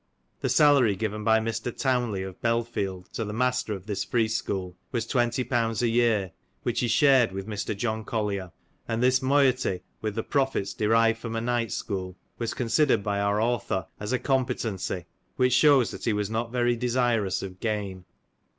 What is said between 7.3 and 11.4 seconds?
with Mr. John Collier; and this moiety with the profits derived from a